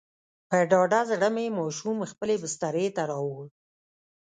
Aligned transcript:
په 0.49 0.57
ډاډه 0.69 1.01
زړه 1.11 1.27
مې 1.35 1.45
ماشوم 1.57 1.97
خپلې 2.11 2.35
بسترې 2.43 2.85
ته 2.95 3.01
راووړ. 3.09 3.45